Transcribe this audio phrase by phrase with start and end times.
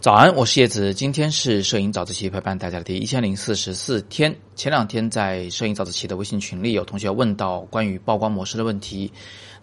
[0.00, 0.94] 早安，我是叶子。
[0.94, 4.32] 今天是摄影早自习陪伴大家的第一千零四十四天。
[4.54, 9.12] 前两天在摄影早自习的微信群里，有同学问到关于曝光模式的问题，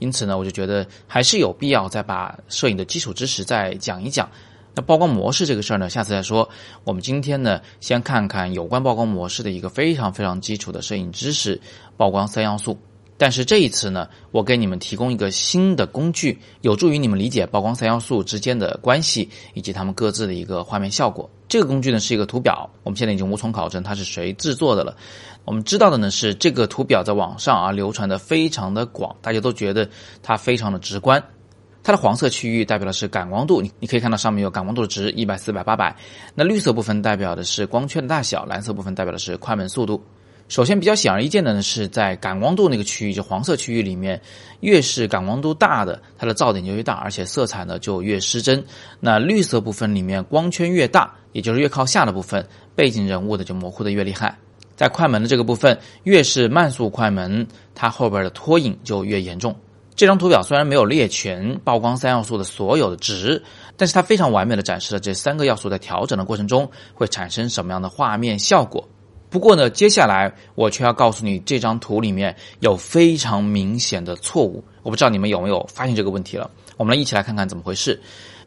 [0.00, 4.30] 因此呢，我就觉得还是有必要再把摄影的基础知识再讲一讲。
[4.74, 6.46] 那曝光模式这个事儿呢，下次再说。
[6.84, 11.58] 我们今天呢，先看看有关曝光模式的一个非常非常基础的摄影知识——
[11.96, 12.78] 曝光三要素。
[13.18, 21.28] 但是这一次呢，我给你们提供一个新的工具，有助于你们理解曝光三要素之间的关系以及它们各自的一个画面效果。
[21.48, 24.96] 这个工具呢是一个图表，我们现在已经无从考证它是谁制作的了。
[25.44, 29.88] 我们知道的呢是这个图表在网上啊流传的非常的广，大家都觉得
[30.22, 31.22] 它非常的直观。
[31.82, 35.96] 它的黄色区域代表的是感光度，你你可以看到上面有感光度的值一百、四百、八百。
[36.34, 40.00] 那绿色部分代表的是光圈的大小，蓝色部分代表的是快门速度。
[40.48, 44.18] 首先，比较显而易见的呢，是在感光度那个区域，就黄色区域里面，
[44.60, 48.64] 越是感光度大的，它的噪点就越大，而且色彩呢就越失真。
[48.98, 54.38] 那绿色部分里面，光圈越大，也就是越靠下的部分，背景人物的就模糊的越厉害。
[54.74, 59.54] 在快门的这个部分，越是慢速快门，它后边的拖影就越严重。
[59.94, 63.42] 这张图表虽然没有列全曝光三要素的所有的值，
[63.76, 68.88] 但是它非常完美的展示了这三个要素在调整的过程中会产生什么样的画面效果。
[69.30, 74.64] 不过呢，接下来我却要告诉你，这张图里面有非常明显的错误。
[74.82, 76.50] 我不知道你们有没有发现这个问题了？
[76.76, 78.00] 我们来一起来看看怎么回事。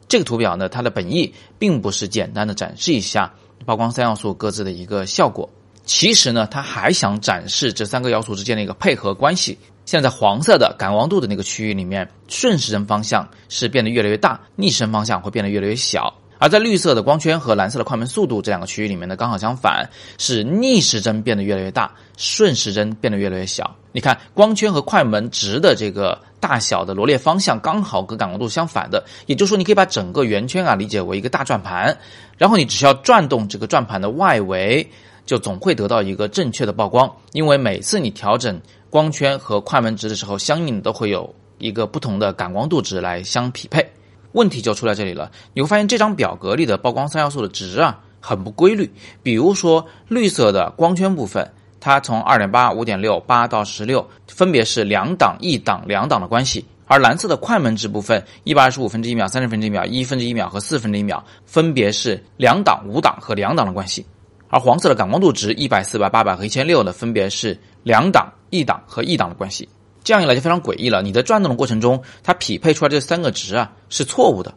[0.08, 3.32] 这个图表呢，它的本意并不是简单的展示一下
[3.64, 5.48] 曝光三要素各自的一个效果，
[5.84, 9.56] 其实呢，它还想展示这三个要素之间的一个配合关系。
[9.84, 16.12] 现在黄色的感光度的那个区域里面，顺时针方向是变得越来越大，逆时针方向会变得越来越小。
[16.42, 23.76] 而在绿色的光圈和蓝色的快门速度这两个区域里面呢，刚好相反，是逆时针变得越来越大，顺时针变得越来越小。
[23.92, 31.96] 你看，光圈和快门值的这个大小的罗列方向刚好跟感光度相反的，也就是说，你可以把整个圆圈啊理解为一个大转盘，
[32.36, 34.84] 然后你只需要转动这个转盘的外围，
[35.24, 37.08] 就总会得到一个正确的曝光。
[37.34, 38.60] 因为每次你调整
[38.90, 43.91] 光圈和快门值的时候，相应都会有一个不同的感光度值来相匹配。
[44.32, 48.90] 问题就出在这里了，你会发现这张表格里的曝光三要素的值啊很不规律。
[49.22, 51.50] 比如说绿色的光圈部分，
[51.80, 64.02] 它从二点八、五点六、八到十六，分别是两档、一档、两档的关系；而蓝色的快门值部分，一百二十五分之一秒、三十分之一秒、一分之一秒和四分之一秒，分别是两档、五档和两档的关系；
[64.48, 69.68] 而黄色的感光度值，一百、四百、八百和一千六呢，分别是两档、一档和一档的关系。
[70.04, 71.02] 这样一来就非常诡异了。
[71.02, 74.54] 你在转动的过程中，它匹配出来这三个值啊是错误的，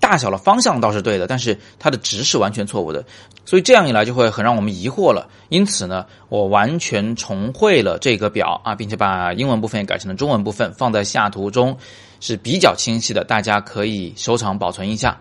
[0.00, 3.04] 大小的方向倒是对的，但是它的值是完全错误的。
[3.44, 5.28] 所以这样一来就会很让我们疑惑了。
[5.48, 11.76] 因此呢，我完全重绘了这个表啊，并且把英文部分也改成了中文部分，放在下图中
[12.20, 15.18] 是比较清晰的，大家可以收藏保存一下。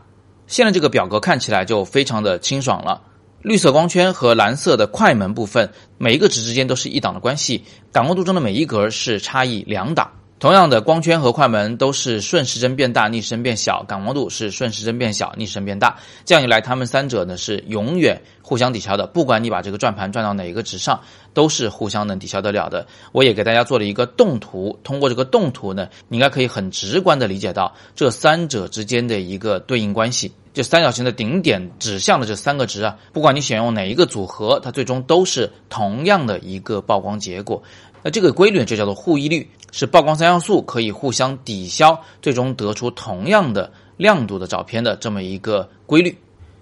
[0.47, 3.01] 现在这个表格看起来就非常的清爽了。
[3.41, 10.11] 绿色光圈和蓝色的快门部分，每一个值之间都是一档的关系，感光度中的每一格是差异两档。
[10.39, 15.97] 同样的，光圈和快门都是顺时针变大，逆时针变小，感光度是顺时针变小，逆时针变大。
[16.25, 19.07] 这样一来，它们三者呢是永远互相抵消的。
[19.07, 21.01] 不管你把这个转盘转到哪一个值上，
[21.33, 22.85] 都是互相能抵消得了的。
[23.13, 30.31] 我也给大家做了一个动图，通过这个动图呢，你应该可以很直观的理解到这三者之间的一个对应关系。
[30.53, 37.63] 这三角形的顶点指向的这三个值啊，不管你选用哪一个组合，它最终都是同样的一个曝光结果。
[38.07, 46.17] 那这个规律就叫做互异律，是曝光三要素可以互相抵消，最终得出同样的亮度的照片的这么一个规律。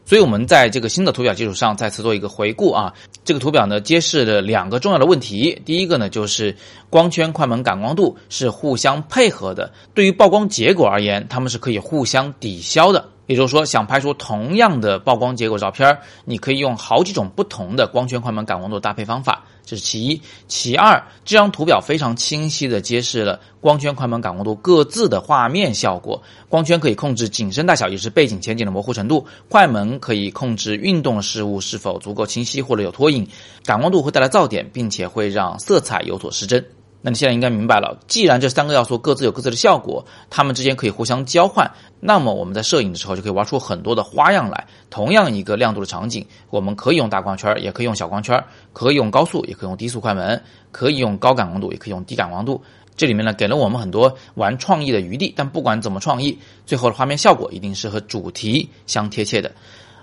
[0.05, 2.91] 所以，我们在这个新的图表基础上再次做一个回顾啊。
[3.23, 5.61] 这个图表呢，揭示了两个重要的问题。
[5.63, 6.55] 第一个呢，就是
[6.89, 13.07] 光圈、快门、感光度是互相配合的，对于曝光结果而言，它们是可以互相抵消的。
[13.27, 15.95] 也就是说，想拍出同样的曝光结果照片
[16.25, 20.21] 你可以用好几种不同的光圈、快门、感光度搭配方法，这是其一。
[20.47, 26.21] 其二，这张图表非常清晰地揭示了光圈、快门、感光度各自的画面效果。
[26.47, 33.25] 光圈可以控制景深大小，也是背景前景的模糊程度；快门可以控制运动事物是否足够清晰或者有拖影；
[33.65, 36.63] 感光度会带来噪点，并且会让色彩有所失真。
[37.05, 41.69] 那你现在应该明白了，既然这三个要素各自有各自的效果，它们之间可以互相交换，
[41.99, 44.65] 那么我们在摄影的时候就可以玩出很多的花样来。
[44.89, 48.43] 同样一个亮度的场景，我们可以用大光圈，也可以用小光圈，
[48.73, 50.41] 可以用高速，也可以用低速快门，
[50.71, 52.59] 可以用高感光度，也可以用低感光度。
[52.97, 55.31] 这里面呢，给了我们很多玩创意的余地。
[55.37, 59.51] 但不管怎么创意，最后的画面效果一定是和主题相贴切的，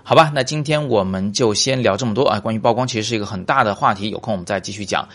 [0.03, 0.31] 好吧？
[0.33, 2.39] 那今天我们就先聊这么多啊。
[2.39, 5.05] 关于曝光，其实是一个很大的话题，有空我们再继续讲。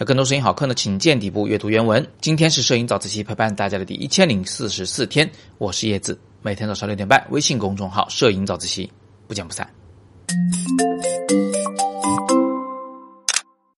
[0.00, 2.06] 那更多摄影好课呢，请见底部阅读原文。
[2.20, 5.28] 今天是摄影早自习陪伴大家的第一千零四十四天，
[5.58, 8.88] 我是叶子，每天早上六点半，微信公众号“摄影早自习”。
[9.26, 9.68] 不见不散。